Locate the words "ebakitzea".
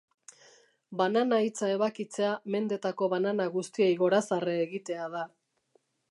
1.73-2.31